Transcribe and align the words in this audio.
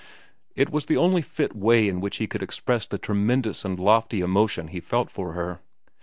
It 0.55 0.71
was 0.71 0.87
the 0.87 0.97
only 0.97 1.21
fit 1.21 1.55
way 1.55 1.87
in 1.87 1.99
which 2.01 2.17
he 2.17 2.25
could 2.25 2.41
express 2.41 2.87
the 2.87 2.97
tremendous 2.97 3.63
and 3.63 3.77
lofty 3.79 4.21
emotion 4.21 4.69
he 4.69 4.79
felt 4.79 5.11
for 5.11 5.33
her. 5.33 5.59